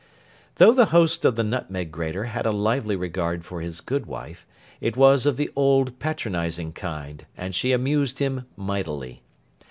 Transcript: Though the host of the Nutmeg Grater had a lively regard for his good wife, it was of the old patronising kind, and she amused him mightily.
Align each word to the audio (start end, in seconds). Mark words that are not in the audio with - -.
Though 0.55 0.71
the 0.71 0.85
host 0.87 1.25
of 1.25 1.35
the 1.35 1.43
Nutmeg 1.43 1.91
Grater 1.91 2.23
had 2.23 2.47
a 2.47 2.51
lively 2.51 2.95
regard 2.95 3.45
for 3.45 3.61
his 3.61 3.81
good 3.81 4.07
wife, 4.07 4.47
it 4.79 4.97
was 4.97 5.27
of 5.27 5.37
the 5.37 5.51
old 5.55 5.99
patronising 5.99 6.73
kind, 6.73 7.23
and 7.37 7.53
she 7.53 7.71
amused 7.71 8.17
him 8.17 8.47
mightily. 8.57 9.21